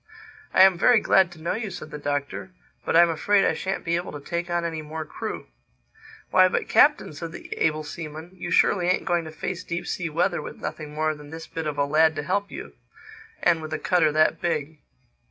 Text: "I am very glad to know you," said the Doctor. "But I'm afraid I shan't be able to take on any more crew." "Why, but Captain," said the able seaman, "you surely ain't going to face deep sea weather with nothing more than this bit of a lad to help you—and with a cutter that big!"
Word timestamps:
"I 0.51 0.63
am 0.63 0.79
very 0.79 0.99
glad 0.99 1.31
to 1.33 1.41
know 1.43 1.53
you," 1.53 1.69
said 1.69 1.91
the 1.91 1.99
Doctor. 1.99 2.49
"But 2.85 2.95
I'm 2.95 3.11
afraid 3.11 3.45
I 3.45 3.53
shan't 3.53 3.85
be 3.85 3.97
able 3.97 4.11
to 4.13 4.19
take 4.19 4.49
on 4.49 4.65
any 4.65 4.81
more 4.81 5.05
crew." 5.05 5.45
"Why, 6.31 6.47
but 6.47 6.67
Captain," 6.67 7.13
said 7.13 7.33
the 7.33 7.53
able 7.59 7.83
seaman, 7.83 8.31
"you 8.33 8.49
surely 8.49 8.87
ain't 8.87 9.05
going 9.05 9.25
to 9.25 9.31
face 9.31 9.63
deep 9.63 9.85
sea 9.85 10.09
weather 10.09 10.41
with 10.41 10.57
nothing 10.57 10.95
more 10.95 11.13
than 11.13 11.29
this 11.29 11.45
bit 11.45 11.67
of 11.67 11.77
a 11.77 11.85
lad 11.85 12.15
to 12.15 12.23
help 12.23 12.49
you—and 12.49 13.61
with 13.61 13.73
a 13.73 13.77
cutter 13.77 14.11
that 14.11 14.41
big!" 14.41 14.79